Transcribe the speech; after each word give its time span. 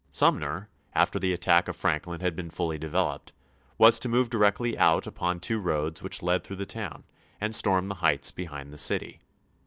Sumner, 0.09 0.67
after 0.95 1.19
the 1.19 1.31
attack 1.31 1.67
of 1.67 1.75
Franklin 1.75 2.21
had 2.21 2.35
been 2.35 2.49
fully 2.49 2.79
developed, 2.79 3.33
was 3.77 3.99
to 3.99 4.09
move 4.09 4.31
directly 4.31 4.75
out 4.75 5.05
upon 5.05 5.39
two 5.39 5.59
roads 5.59 6.01
which 6.01 6.23
led 6.23 6.43
thi 6.43 6.55
ough 6.55 6.57
the 6.57 6.65
town, 6.65 7.03
and 7.39 7.53
storm 7.53 7.87
the 7.87 7.93
heights 8.01 8.31
behind 8.31 8.73
the 8.73 8.79
city. 8.79 9.19